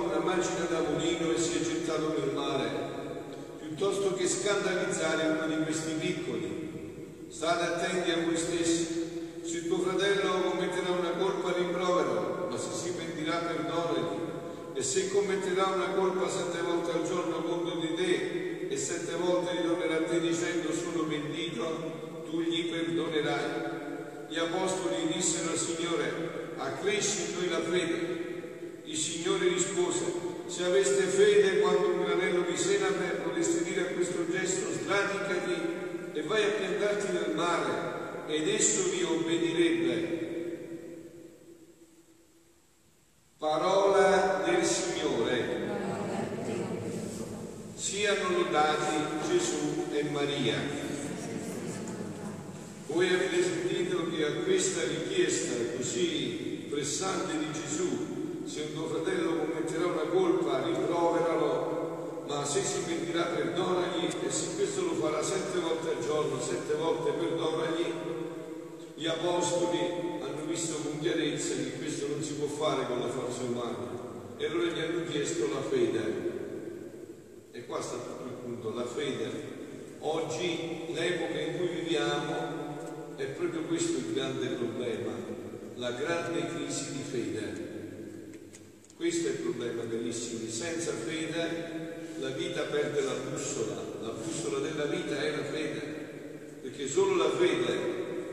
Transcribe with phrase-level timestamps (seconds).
[0.00, 2.68] una macina da mulino e sia gettato nel mare,
[3.60, 7.26] piuttosto che scandalizzare uno di questi piccoli.
[7.28, 9.40] State attenti a voi stessi.
[9.42, 14.28] Se tuo fratello commetterà una colpa, rimprovero, ma se si pentirà, perdonagli
[14.80, 19.50] e se commetterà una colpa sette volte al giorno contro di te e sette volte
[19.56, 23.78] ritornerà a te dicendo sono pentito, tu gli perdonerai.
[24.28, 28.09] Gli apostoli dissero al Signore, accresci in noi la fede.
[28.90, 30.02] Il Signore rispose,
[30.46, 35.54] se aveste fede quanto un granello di senape, potreste dire a questo gesto, sradicati
[36.12, 40.18] e vai a piantarti nel mare, ed esso vi obbedirebbe.
[43.38, 45.68] Parola del Signore.
[47.76, 50.56] Siano lodati Gesù e Maria.
[52.88, 58.09] Voi avete sentito che a questa richiesta così pressante di Gesù,
[58.50, 64.56] se un tuo fratello commetterà una colpa, rimproveralo, ma se si pentirà perdonagli e se
[64.56, 67.92] questo lo farà sette volte al giorno, sette volte perdonagli,
[68.96, 70.18] gli apostoli
[70.50, 73.88] visto con chiarezza che questo non si può fare con la forza umana
[74.36, 76.28] e allora gli hanno chiesto la fede.
[77.52, 79.58] E qua sta tutto il punto, la fede.
[80.00, 85.12] Oggi, l'epoca in cui viviamo, è proprio questo il grande problema,
[85.76, 86.99] la grande crisi di.
[89.10, 90.48] Questo è il problema, carissimi.
[90.48, 93.74] Senza fede la vita perde la bussola.
[94.02, 95.80] La bussola della vita è la fede,
[96.62, 97.74] perché solo la fede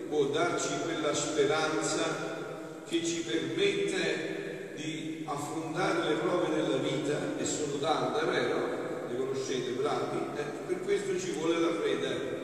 [0.08, 7.80] può darci quella speranza che ci permette di affrontare le prove della vita, e sono
[7.80, 9.08] tante, vero?
[9.10, 10.18] Le conoscete, bravi?
[10.36, 12.36] Eh, per questo ci vuole la fede.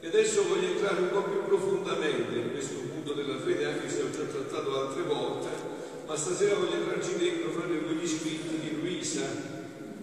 [0.00, 4.00] E adesso voglio entrare un po' più profondamente in questo punto della fede, anche se
[4.00, 5.57] ho già trattato altre volte,
[6.08, 9.26] ma stasera voglio entrarci dentro proprio con gli scritti di Luisa,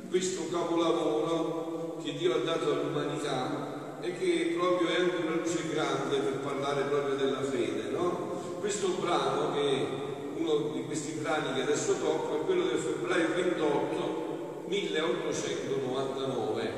[0.08, 6.18] questo capolavoro che Dio ha dato all'umanità e che proprio è anche una luce grande
[6.18, 8.60] per parlare proprio della fede, no?
[8.60, 9.88] Questo brano, che
[10.36, 16.72] uno di questi brani che adesso tocco, è quello del febbraio 28 1899,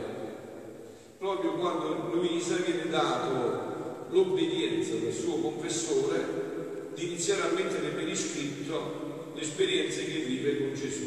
[1.17, 9.06] proprio quando Luisa viene dato l'obbedienza del suo confessore di iniziare a mettere per iscritto
[9.37, 11.05] le esperienze che vive con Gesù.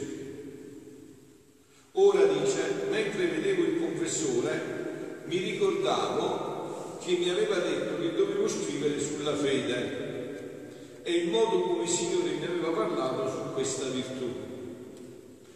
[1.92, 9.00] Ora dice, mentre vedevo il confessore, mi ricordavo che mi aveva detto che dovevo scrivere
[9.00, 14.28] sulla fede e il modo come il Signore mi aveva parlato su questa virtù.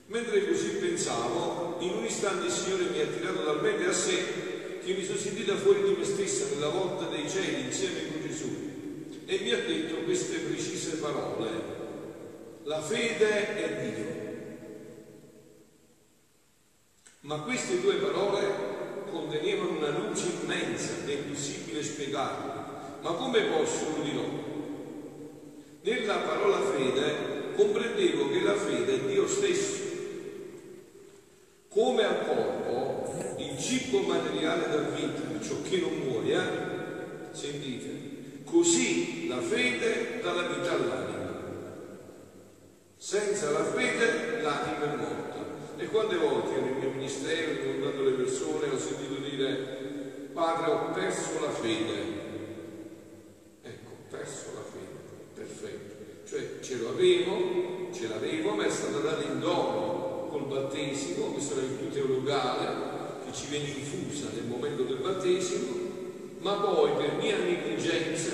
[0.07, 4.19] Mentre così pensavo, in un istante il Signore mi ha tirato talmente a sé
[4.85, 8.49] che mi sono sentita fuori di me stessa nella volta dei cieli insieme con Gesù
[9.27, 11.84] e mi ha detto queste precise parole.
[12.65, 14.23] La fede è Dio.
[17.21, 22.63] Ma queste due parole contenevano una luce immensa ed è impossibile spiegarlo.
[23.03, 23.97] Ma come posso?
[23.97, 24.23] Lo dirò.
[25.83, 29.83] Nella parola fede comprendevo che la fede è Dio stesso.
[31.69, 37.35] Come al corpo, il cibo materiale da vita, ciò che non muore, eh?
[37.35, 41.15] sentite, così la fede dà la vita all'anima.
[43.05, 45.45] Senza la fede l'anima è morta.
[45.77, 51.41] E quante volte nel mio ministero, incontrando le persone, ho sentito dire, padre, ho perso
[51.41, 51.93] la fede.
[53.63, 55.95] Ecco, ho perso la fede, perfetto.
[56.27, 61.57] Cioè ce l'avevo, ce l'avevo, ma è stata data in dono col battesimo, questa è
[61.59, 65.73] la virtù teologale che ci viene infusa nel momento del battesimo,
[66.41, 68.33] ma poi per mia negligenza,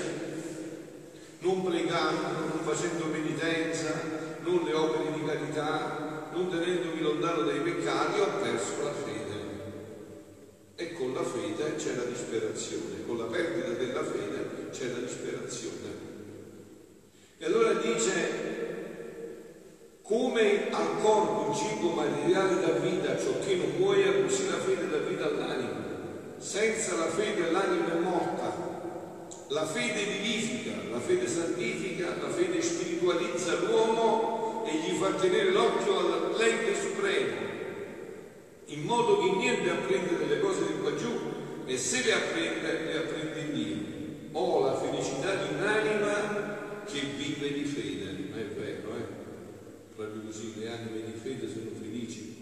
[1.39, 4.01] non pregando, non facendo penitenza,
[4.41, 9.19] non le opere di carità, non tenendomi lontano dai peccati, ho perso la fede.
[10.75, 15.80] E con la fede c'è la disperazione, con la perdita della fede c'è la disperazione.
[17.81, 18.39] Dice,
[20.03, 24.89] come al corpo il cibo materiale da vita, ciò che non muoia, così la fede
[24.89, 25.89] dà vita all'anima.
[26.37, 28.69] Senza la fede l'anima è morta.
[29.49, 35.97] La fede vivifica, la fede santifica, la fede spiritualizza l'uomo e gli fa tenere l'occhio
[35.97, 37.35] all'ente supremo,
[38.65, 41.09] in modo che niente apprende delle cose di qua giù
[41.65, 44.39] e se le apprende, le apprende in Dio.
[44.39, 46.20] Ho la felicità di un'anima
[46.91, 49.19] che vive di fede, ma è vero, eh?
[49.95, 52.39] Proprio così, le anime di fede sono felici.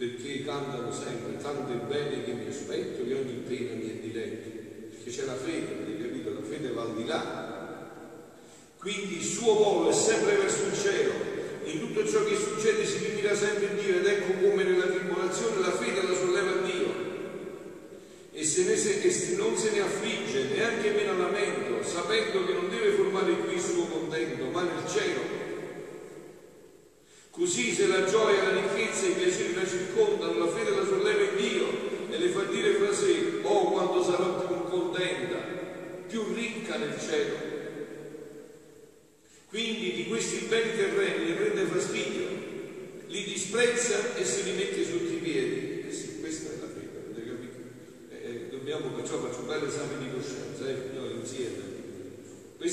[0.00, 4.48] perché cantano sempre tanto bene che mi aspetto che ogni pena mi è diletto,
[4.88, 6.32] perché c'è la fede, avete capito?
[6.32, 7.48] La fede va al di là.
[8.78, 11.12] Quindi il suo volo è sempre verso il cielo,
[11.64, 15.60] in tutto ciò che succede si rimira sempre in Dio ed ecco come nella tribolazione
[15.60, 16.59] la fede la solleva
[18.40, 22.68] e, se ne se, e non se ne affligge neanche meno lamento, sapendo che non
[22.68, 25.40] deve formare qui il suo contento, ma nel cielo
[27.40, 31.22] Così se la gioia, la ricchezza e i piaceri la circondano, la fede la solleva
[31.22, 35.38] in Dio e le fa dire fra sé, oh quanto sarò più contenta,
[36.06, 37.48] più ricca nel cielo.
[39.48, 42.26] Quindi di questi beni terreni ne prende fastidio,
[43.06, 45.88] li disprezza e se li mette sotto i piedi.
[45.88, 47.56] Eh sì, questa è la fede, avete capito?
[48.10, 51.70] Eh, eh dobbiamo perciò fare un bel esame di coscienza, eh, noi insieme.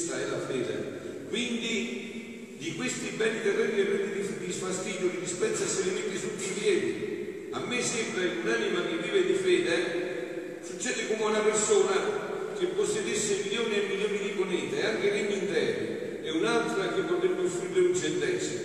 [0.07, 1.27] Questa è la fede.
[1.27, 6.18] Quindi di questi beni terreni ne prendi di sfastidio, li disprezza e se li metti
[6.18, 7.50] sotto i piedi.
[7.51, 13.42] A me sembra che un'anima che vive di fede succede come una persona che possedesse
[13.44, 18.62] milioni e milioni di monete, anche regni interi, e un'altra che potrebbe offrire un centesimo.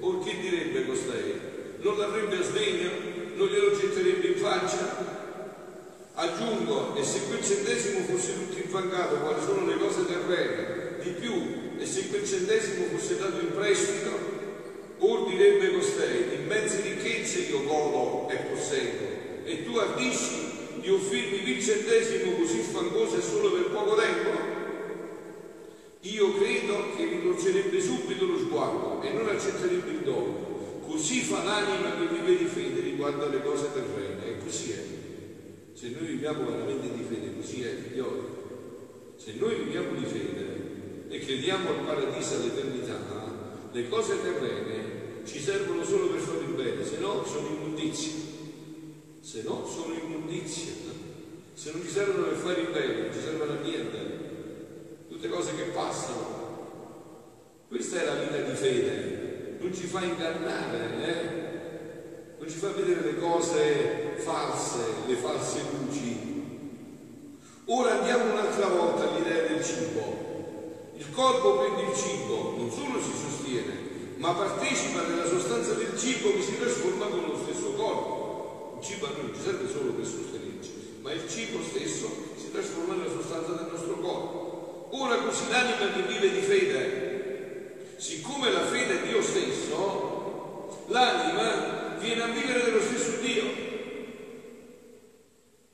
[0.00, 1.40] Or che direbbe costei?
[1.80, 2.90] Non l'avrebbe a sdegno?
[3.36, 5.12] Non glielo getterebbe in faccia?
[6.14, 10.71] Aggiungo, e se quel centesimo fosse tutto infangato, quali sono le cose terrene,
[11.12, 11.32] di più
[11.78, 14.10] e se quel centesimo fosse dato in prestito,
[14.98, 20.50] or direbbe costei, immense ricchezze io godo e posseggo, e tu ardisci
[20.80, 24.50] di offrirmi il centesimo così fangoso e solo per poco tempo?
[26.00, 30.80] Io credo che ritorcerebbe subito lo sguardo e non accetterebbe il dono.
[30.84, 34.82] Così fa l'anima che vive di fede riguardo alle cose terrene, e così è.
[35.74, 38.20] Se noi viviamo veramente di fede, così è, figlioli.
[39.16, 40.61] Se noi viviamo di fede,
[41.12, 42.96] e crediamo al paradiso all'eternità,
[43.70, 48.14] le cose terrene ci servono solo per fare il bene, se no sono immondizia.
[49.20, 50.72] Se no sono immondizia.
[51.52, 53.98] Se non ci servono per fare il bene, non ci servono a niente.
[55.08, 56.40] Tutte cose che passano.
[57.68, 62.36] Questa è la vita di fede, non ci fa ingannare, eh?
[62.38, 66.30] non ci fa vedere le cose false, le false luci.
[67.66, 70.21] Ora andiamo un'altra volta all'idea del cibo.
[71.02, 76.32] Il corpo prende il cibo, non solo si sostiene, ma partecipa nella sostanza del cibo
[76.32, 78.78] che si trasforma con lo stesso corpo.
[78.78, 80.70] Il cibo a noi ci serve solo per sostenerci,
[81.02, 84.90] ma il cibo stesso si trasforma nella sostanza del nostro corpo.
[84.92, 92.22] Ora così l'anima che vive di fede, siccome la fede è Dio stesso, l'anima viene
[92.22, 93.42] a vivere dello stesso Dio.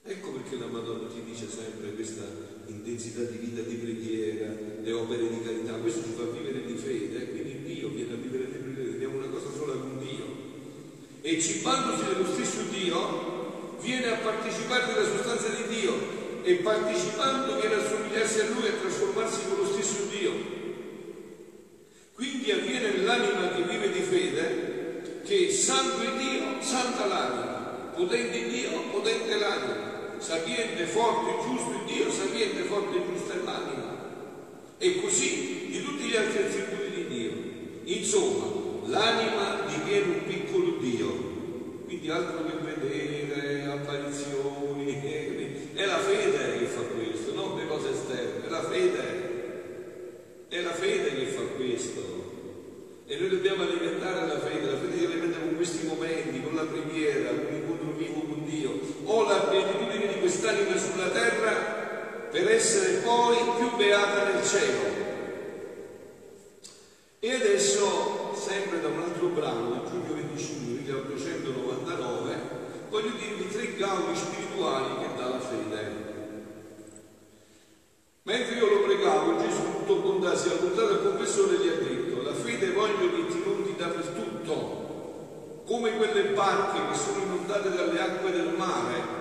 [0.05, 2.25] Ecco perché la Madonna ti dice sempre questa
[2.69, 7.29] intensità di vita di preghiera, le opere di carità, questo ci fa vivere di fede,
[7.31, 10.25] quindi Dio viene a vivere di preghiera, abbiamo una cosa sola con Dio.
[11.39, 17.77] E cibandosi dello stesso Dio, viene a partecipare della sostanza di Dio e partecipando viene
[17.77, 20.33] a somigliarsi a Lui e a trasformarsi con lo stesso Dio.
[22.13, 28.71] Quindi avviene nell'anima che vive di fede che santo è Dio, santa l'anima, potente Dio,
[28.91, 33.97] potente l'anima sapiente, forte, giusto Dio, sapiente, forte giusto è l'anima.
[34.77, 37.97] E così di tutti gli altri attributi di Dio.
[37.97, 38.47] Insomma,
[38.87, 40.38] l'anima diviene un piccolo.
[41.89, 48.47] Quindi altro che vedere, apparizioni, è la fede che fa questo, non le cose esterne,
[48.47, 49.27] è la fede.
[50.49, 52.01] È la fede che fa questo.
[53.07, 56.65] E noi dobbiamo alimentare la fede, la fede si alimenta con questi momenti, con la
[56.65, 58.79] preghiera, con l'incontro vivo con Dio.
[59.05, 65.07] Ho la beatitudine di quest'anima sulla terra per essere poi più beata nel cielo.
[67.21, 72.41] E adesso, sempre da un altro brano, giugno 25 1899,
[72.89, 76.07] voglio dirvi tre gaudi spirituali che dà la fede.
[78.23, 81.75] Mentre io lo pregavo, Gesù tutto bontà si è allontanato al confessore e gli ha
[81.75, 88.01] detto, la fede voglio che ti inundi dappertutto, come quelle barche che sono inondate dalle
[88.01, 89.17] acque del mare.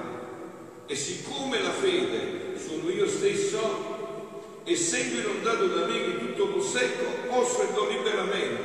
[0.86, 7.64] E siccome la fede sono io stesso, essendo inondato da me che tutto posseggo, posso
[7.64, 8.57] e do liberamente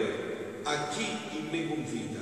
[0.62, 1.06] a chi
[1.38, 2.20] in me confida,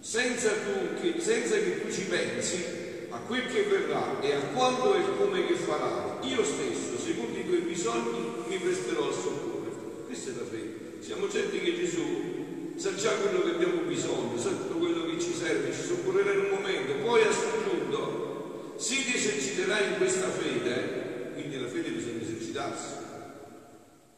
[0.00, 2.64] senza, tu, che, senza che tu ci pensi
[3.10, 7.44] a quel che verrà e a quando e come che farà, io stesso, secondo i
[7.44, 10.04] tuoi bisogni, mi presterò al soccorso.
[10.06, 10.98] Questa è la fede.
[11.00, 15.34] Siamo certi che Gesù sa già quello che abbiamo bisogno, sa tutto quello che ci
[15.34, 16.94] serve, ci soccorrerà in un momento.
[17.04, 22.94] Poi a soggiunto, si eserciterà in questa fede, quindi la fede bisogna esercitarsi.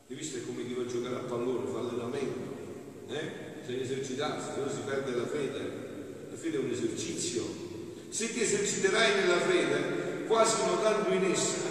[0.08, 2.38] Hai visto come chi va a giocare a pallone, fa allenamento,
[3.08, 3.50] eh?
[3.66, 5.82] bisogna esercitarsi, se no si perde la fede
[6.42, 7.44] fede è un esercizio.
[8.08, 11.70] Se ti eserciterai nella fede, quasi notando in essa,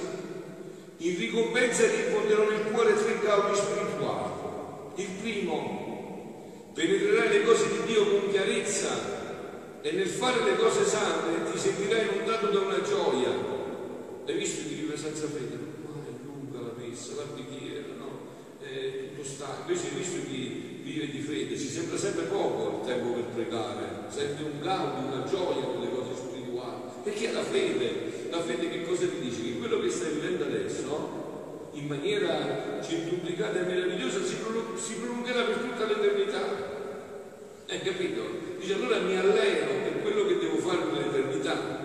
[0.97, 4.31] in ricompensa ti infonderò nel cuore tre gaudi spirituali.
[4.95, 8.89] Il primo, penetrerai le cose di Dio con chiarezza
[9.81, 13.29] e nel fare le cose sante ti sentirai inondato da una gioia.
[14.25, 15.57] Hai visto chi vive senza fede?
[15.83, 18.19] Ma è lunga la messa, la preghiera, no?
[18.61, 19.65] È tutto sta.
[19.67, 20.50] Invece hai visto chi
[20.91, 25.24] vive di fede, ci sembra sempre poco il tempo per pregare, sente un gaudio, una
[25.24, 26.81] gioia con le cose spirituali.
[27.03, 29.41] Perché la fede, la fede che cosa ti dice?
[29.41, 34.36] Che quello che stai vivendo adesso, in maniera centuplicata e meravigliosa, si,
[34.95, 36.69] prolungherà per tutta l'eternità.
[37.67, 38.21] Hai capito?
[38.60, 41.79] Dice allora mi alleno per quello che devo fare nell'eternità.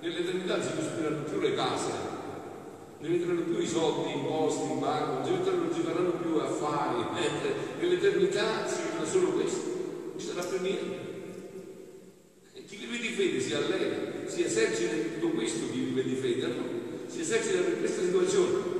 [0.00, 1.90] Nell'eternità si costruiranno più le case,
[2.98, 7.54] non entreranno più i soldi in posti, in banco, non si faranno più affari, mentre
[7.78, 11.14] nell'eternità si farà solo questo, ci sarà per niente.
[12.54, 16.14] E chi vive di fede si allena, si esercita in tutto questo chi vive di
[16.14, 16.74] fede, no?
[17.06, 18.74] Si esercita per questa situazione.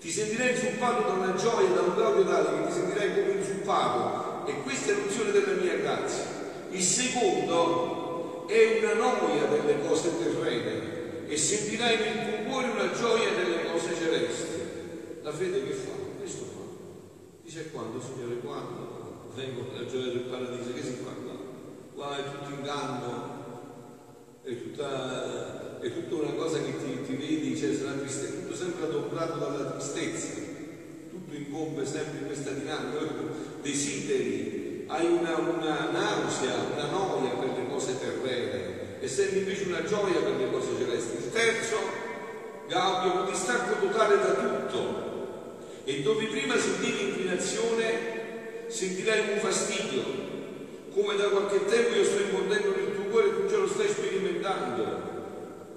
[0.00, 4.46] Ti sentirai inzuppato da una gioia, da un gaudio tale che ti sentirai come inzuppato
[4.46, 6.24] e questa è l'unzione della mia grazia.
[6.70, 13.30] Il secondo è una noia delle cose terrene e sentirai nel tuo cuore una gioia
[13.34, 14.46] delle cose celesti.
[15.22, 15.92] La fede che fa?
[16.18, 16.60] Questo fa.
[17.42, 21.36] Dice quando, Signore, quando vengo la gioia del paradiso, che si fa qua?
[21.94, 23.36] Qua è tutto inganno,
[24.42, 28.86] è tutta, è tutta una cosa che ti, ti vedi, cioè sarà triste, tutto sempre
[28.86, 30.40] adombrato dalla tristezza,
[31.10, 32.98] tutto incombe sempre in questa dinamica
[33.60, 39.84] desideri, hai una, una nausea, una noia per le cose terrene e senti invece una
[39.84, 41.16] gioia per le cose celesti.
[41.16, 41.76] Il terzo,
[42.68, 45.06] Gaudio, un distacco totale da tutto
[45.84, 50.02] e dove prima sentivi inclinazione sentirai un fastidio,
[50.92, 54.84] come da qualche tempo io sto infondendo nel tuo cuore, tu già lo stai sperimentando,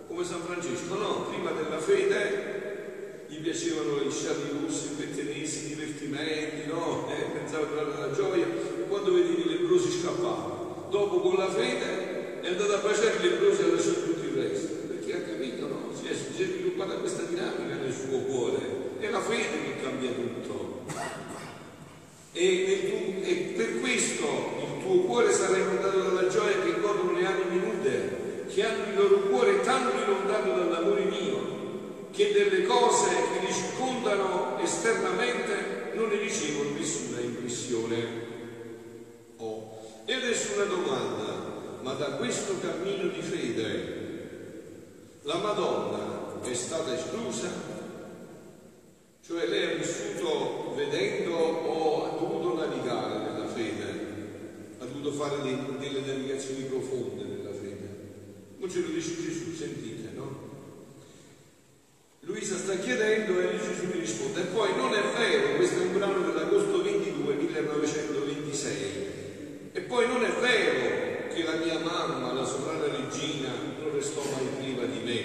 [0.07, 1.27] come San Francesco, no?
[1.29, 7.07] Prima della fede gli piacevano i scialli russi, i pettenesi, i divertimenti, no?
[7.09, 10.59] Eh, era la gioia, e quando vedevi i lebrosi scappava.
[10.89, 14.43] Dopo con la fede è andato a baciare i lebrosi e ha lasciato tutto il
[14.43, 15.91] resto, perché ha capito, no?
[15.93, 20.11] Si è, si è sviluppata questa dinamica nel suo cuore, è la fede che cambia
[20.11, 20.79] tutto.
[22.33, 27.25] E, tuo, e per questo il tuo cuore sarà inondato dalla gioia che godono le
[27.25, 33.45] anime nude, che hanno il loro cuore tanto inondato dall'amore mio, che delle cose che
[33.45, 38.29] li circondano esternamente non ne ricevono nessuna impressione.
[39.37, 39.77] Oh.
[40.05, 43.99] E adesso una domanda, ma da questo cammino di fede
[45.23, 47.80] la Madonna è stata esclusa?
[49.31, 54.75] Cioè lei ha vissuto vedendo o ha dovuto navigare nella fede?
[54.77, 57.87] Ha dovuto fare dei, delle navigazioni profonde nella fede?
[58.57, 60.49] Non ce lo dice Gesù, sentite, no?
[62.19, 64.41] Luisa sta chiedendo e Gesù mi risponde.
[64.41, 68.75] E poi non è vero, questo è un brano dell'agosto 22, 1926.
[69.71, 73.47] E poi non è vero che la mia mamma, la sovrana regina,
[73.79, 75.23] non restò mai priva di me.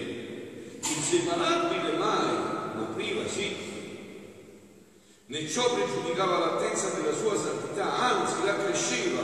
[0.95, 2.37] Inseparabile mai,
[2.77, 3.75] ma priva sì.
[5.29, 9.23] Né ciò pregiudicava l'altezza della sua santità, anzi la cresceva.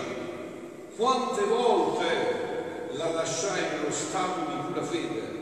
[0.97, 5.33] Quante volte la lasciai nello stato di pura fede?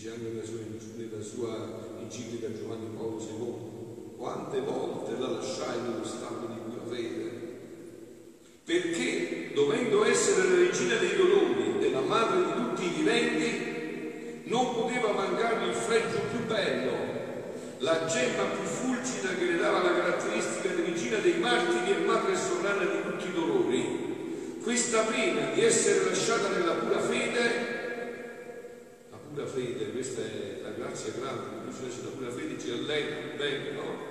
[0.00, 0.58] dice anche nella sua,
[0.96, 7.30] nella sua enciclica Giovanni Paolo II, quante volte la lasciai nello stato di pura fede?
[8.64, 14.74] Perché, dovendo essere la regina dei dolori e la madre di tutti i viventi, non
[14.74, 17.19] poteva mancargli il fregio più bello,
[17.80, 22.36] la gemma più fulgida che le dava la caratteristica di regina dei martiri e madre
[22.36, 24.58] sovrana di tutti i dolori.
[24.62, 27.78] Questa pena di essere lasciata nella pura fede
[29.32, 31.70] pura fede, questa è la grazia grande,
[32.02, 34.08] la pura fede ci allena bene, no?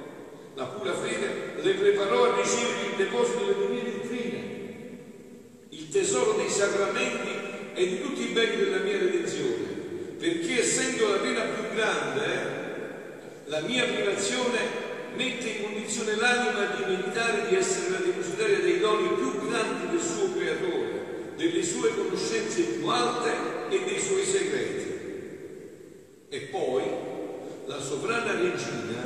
[0.56, 4.98] La pura fede le preparò a ricevere il deposito delle mie dottrine,
[5.70, 7.30] il tesoro dei sacramenti
[7.74, 12.49] e di tutti i beni della mia redenzione, perché essendo la pena più grande,
[13.50, 14.60] la mia privazione
[15.16, 20.02] mette in condizione l'anima di meditare di essere la depositaria dei doni più grandi del
[20.02, 23.32] suo creatore, delle sue conoscenze più alte
[23.70, 24.98] e dei suoi segreti.
[26.30, 26.84] E poi
[27.66, 29.02] la sovrana regina,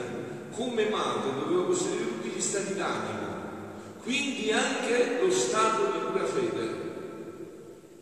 [0.52, 3.32] come madre, doveva possedere tutti gli stati d'animo,
[4.04, 6.92] quindi anche lo stato di pura fede.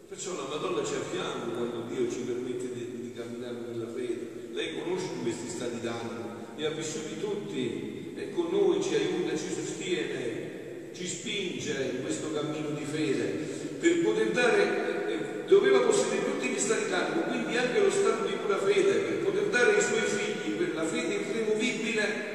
[0.09, 4.49] Perciò la Madonna ci affianca quando Dio ci permette di, di camminare nella fede.
[4.51, 9.53] Lei conosce questi stati d'animo, li ha vissuti tutti e con noi ci aiuta, ci
[9.53, 15.17] sostiene, ci spinge in questo cammino di fede per poter dare, eh,
[15.47, 19.43] doveva possedere tutti gli stati d'animo, quindi anche lo stato di pura fede, per poter
[19.45, 22.29] dare ai suoi figli quella fede irremovibile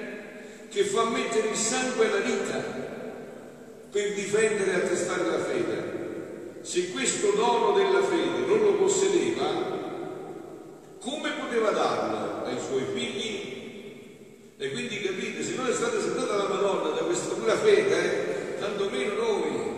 [0.69, 2.85] che fa mettere il sangue alla vita
[3.91, 5.95] per difendere e attestare la fede.
[6.63, 9.75] Se questo dono della fede non lo possedeva,
[11.01, 13.26] come poteva darlo ai suoi figli?
[14.59, 18.59] E quindi capite, se non è stata salvata la Madonna da questa pura fede, eh,
[18.59, 19.75] tanto meno noi.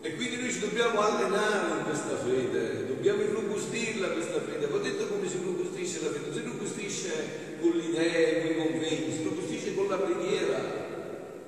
[0.00, 4.68] E quindi noi ci dobbiamo allenare in questa fede, dobbiamo irrobustirla questa fede.
[4.68, 7.12] Va detto come si irrobustisce la fede, si irrobustisce
[7.60, 10.88] con le idee, con i convegni, si irrobustisce con la preghiera.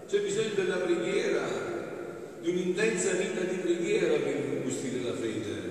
[0.07, 1.49] C'è bisogno della preghiera,
[2.43, 5.71] di un'intensa vita di preghiera per irrobustire la fede.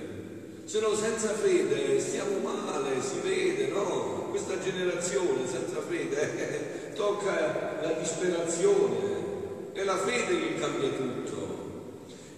[0.66, 4.30] Se no senza fede stiamo male, si vede, no?
[4.32, 8.98] Questa generazione senza fede eh, tocca la disperazione,
[9.74, 11.60] è la fede che cambia tutto.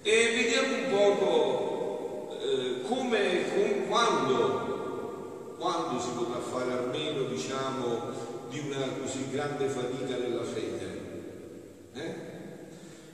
[0.02, 8.12] E vediamo un poco eh, come, con, quando, quando si potrà fare almeno, diciamo,
[8.50, 11.02] di una così grande fatica nella fede.
[11.94, 12.32] Eh?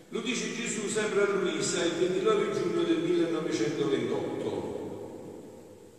[0.09, 4.59] Lo dice Gesù sempre a Luisa il 29 giugno del 1928.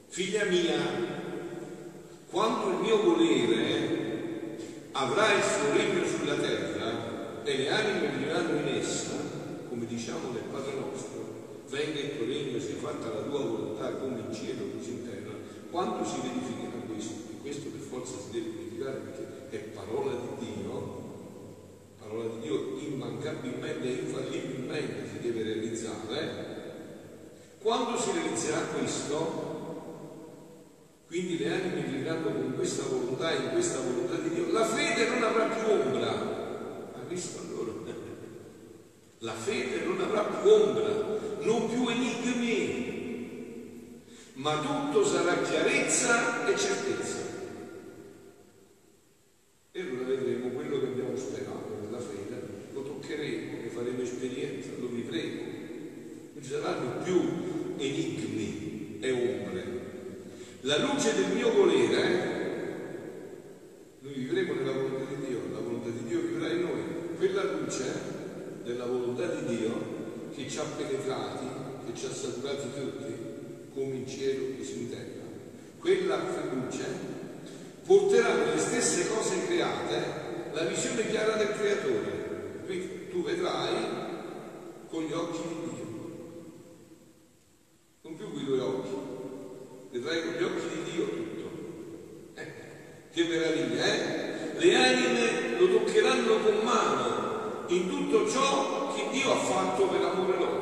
[0.08, 0.76] Figlia mia,
[2.28, 3.79] quando il mio volere
[5.00, 9.12] avrà il suo regno sulla terra e le anime vivranno in essa,
[9.70, 14.20] come diciamo nel Padre nostro, venga il tuo regno, sia fatta la tua volontà come
[14.20, 15.32] in cielo così in terra,
[15.70, 17.14] quando si verificherà questo?
[17.30, 20.98] E questo per forza si deve verificare perché è parola di Dio,
[21.98, 26.48] parola di Dio immancabilmente e infallibilmente si deve realizzare.
[27.62, 29.48] Quando si realizzerà questo,
[31.06, 34.29] quindi le anime vivranno con questa volontà, in questa volontà di.
[34.52, 36.10] La fede non avrà più ombra.
[36.94, 37.60] Ha visto allora?
[39.22, 42.40] La fede non avrà più ombra, non più enigmi,
[44.34, 47.18] ma tutto sarà chiarezza e certezza.
[49.72, 54.88] E allora vedremo quello che abbiamo sperato nella fede, lo toccheremo, ne faremo esperienza, lo
[54.88, 55.42] vivremo.
[56.32, 57.20] Non ci saranno più
[57.76, 59.64] enigmi e ombre,
[60.62, 62.38] la luce del mio volere,
[64.00, 66.80] noi vivremo nella volontà di Dio, la volontà di Dio vivrà in noi.
[67.18, 68.20] Quella luce
[68.62, 71.46] della volontà di Dio che ci ha penetrati,
[71.86, 73.14] che ci ha saturati tutti,
[73.74, 75.24] come in cielo e in terra,
[75.78, 76.18] quella
[76.52, 76.84] luce
[77.84, 80.02] porterà nelle stesse cose create
[80.52, 82.62] la visione chiara del creatore.
[82.64, 83.74] Quindi tu vedrai
[84.88, 85.88] con gli occhi di Dio,
[88.02, 88.90] non più con i tuoi occhi,
[89.90, 91.50] vedrai con gli occhi di Dio tutto.
[92.34, 92.46] Eh,
[93.12, 94.58] che meraviglia, eh?
[94.58, 97.20] Le anime lo toccheranno con mano
[97.70, 100.58] in tutto ciò che Dio ha fatto per amore loro.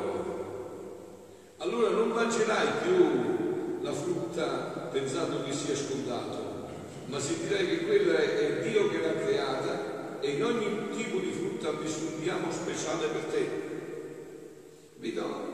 [1.57, 6.67] Allora non mangerai più la frutta pensando che sia scontato,
[7.05, 11.69] ma sentirai che quella è Dio che l'ha creata e in ogni tipo di frutta
[11.69, 11.73] ha
[12.49, 13.49] diamo speciale per te.
[14.95, 15.47] Capito?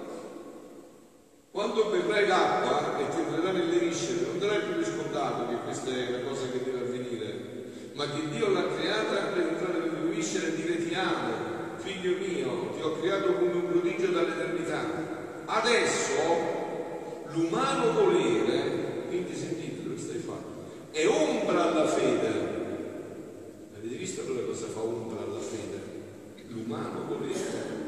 [1.52, 6.10] Quando berrai l'acqua e ti entrerà nelle viscere, non darai più riscontato che questa è
[6.10, 10.56] la cosa che deve avvenire, ma che Dio l'ha creata per entrare nelle viscere e
[10.56, 15.44] dire ti amo, figlio mio, ti ho creato come un prodigio dall'eternità.
[15.46, 16.14] Adesso
[17.32, 22.54] l'umano volere, quindi sentite dove stai facendo, è ombra alla fede.
[23.78, 25.96] Avete visto allora cosa fa ombra alla fede?
[26.56, 27.84] L'umano volere.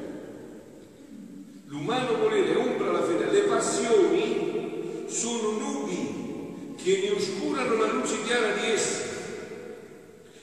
[1.66, 7.12] L'umano volere ombra la fede, le passioni sono nubi che ne
[7.58, 9.16] oscurano la luce chiara di esse.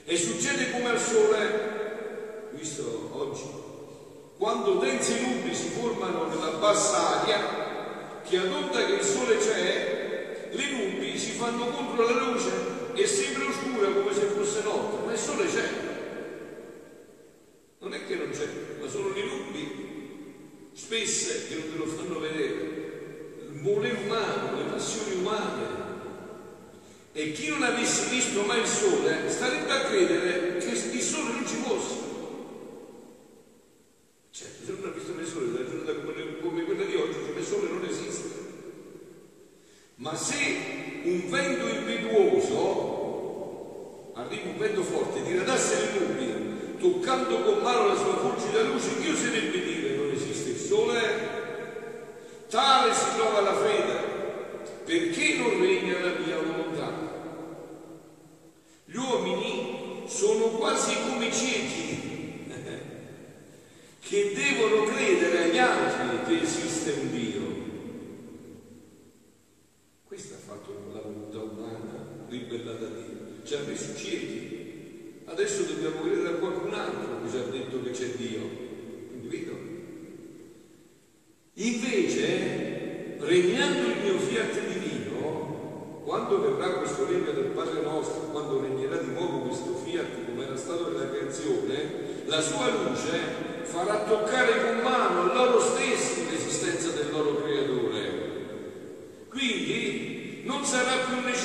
[0.04, 3.44] E succede come al sole, visto oggi,
[4.36, 10.48] quando densi nubi si formano nella bassa aria, che ad onda che il sole c'è,
[10.50, 12.50] le nubi si fanno contro la luce
[12.94, 15.68] e sembra oscura come se fosse notte, ma il sole c'è.
[17.78, 18.48] Non è che non c'è,
[18.80, 19.82] ma sono le nubi
[20.72, 22.52] spesse che non te lo fanno vedere,
[23.50, 25.73] il volere umano, le passioni umane.
[27.16, 31.46] E chi non avesse visto mai il sole starebbe a credere che il sole non
[31.46, 31.94] ci fosse.
[34.30, 37.18] Certo, se non ha visto mai il sole, una giornata come, come quella di oggi,
[37.24, 38.28] come il sole non esiste.
[39.96, 40.34] Ma se
[41.04, 42.52] un vento impetuoso,
[44.14, 49.10] arriva un vento forte, diradasse le nubi, toccando con mano la sua fulgida luce, chi
[49.10, 49.74] oserebbe dire?
[50.74, 51.00] sole,
[52.48, 54.12] tale si trova la fede,
[54.84, 55.53] perché non
[61.34, 62.46] ciechi
[64.00, 67.10] che devono credere agli altri che esiste un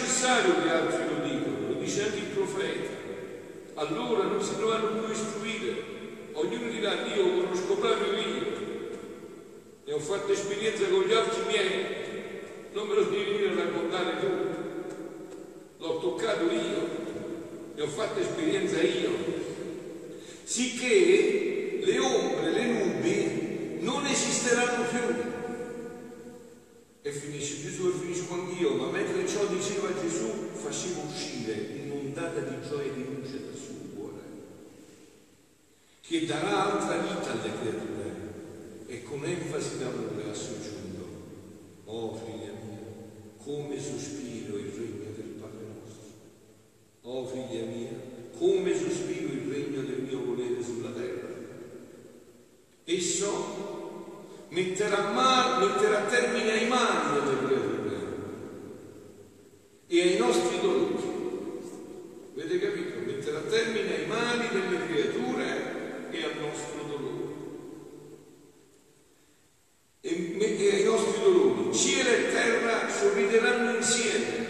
[0.10, 2.98] necessario che altri lo dicano, lo dice anche il profeta.
[3.76, 5.84] Allora non si dovranno più istruire,
[6.34, 8.58] ognuno dirà io conosco proprio io,
[9.86, 11.86] ne ho fatto esperienza con gli occhi miei,
[12.74, 14.28] non me lo devi venire a raccontare tu,
[15.78, 16.88] l'ho toccato io,
[17.76, 19.12] ne ho fatto esperienza io,
[20.44, 25.29] sicché le ombre, le nubi non esisteranno più.
[27.60, 32.90] Gesù e finisce con Dio, ma mentre ciò diceva Gesù faceva uscire un'ondata di gioia
[32.90, 34.22] e di luce dal suo cuore,
[36.02, 38.28] che darà altra vita alle creature
[38.88, 41.08] e con enfasi d'amore ha soggiunto,
[41.86, 42.80] oh figlia mia,
[43.44, 46.08] come sospiro il regno del Padre nostro.
[47.02, 47.92] Oh figlia mia,
[48.38, 51.28] come sospiro il regno del mio volere sulla terra.
[52.86, 53.60] Esso
[54.50, 57.70] metterà, mano, metterà termine ai mali delle creature
[59.88, 60.98] e ai nostri dolori.
[62.36, 63.00] Avete capito?
[63.06, 67.34] Metterà termine ai mali delle creature e al nostro dolore.
[70.02, 71.76] E, e ai nostri dolori.
[71.76, 74.48] Cielo e terra sorrideranno insieme.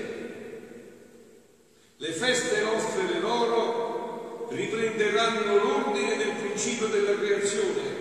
[1.98, 8.00] Le feste nostre e le loro riprenderanno l'ordine del principio della creazione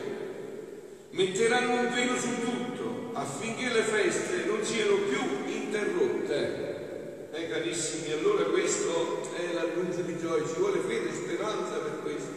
[1.18, 5.18] metteranno un velo su tutto affinché le feste non siano più
[5.52, 7.26] interrotte.
[7.32, 12.30] Eh carissimi, allora questo è l'annuncio di gioia, ci vuole fede e speranza per questo.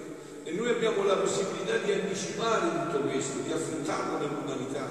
[0.43, 4.89] E noi abbiamo la possibilità di anticipare tutto questo, di affrontarlo nell'umanità.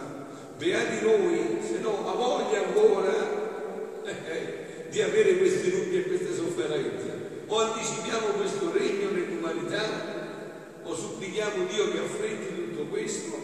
[0.56, 3.12] Beati noi, se no ha voglia ancora
[4.04, 7.18] eh, eh, di avere queste lutti e queste sofferenze.
[7.46, 9.82] O anticipiamo questo regno nell'umanità
[10.84, 13.39] o supplichiamo Dio che affretti tutto questo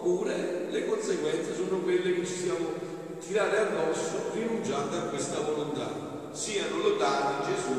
[0.00, 2.72] oppure le conseguenze sono quelle che ci siamo
[3.20, 6.08] tirate addosso rinunciando a questa volontà.
[6.32, 7.78] Siano lodati Gesù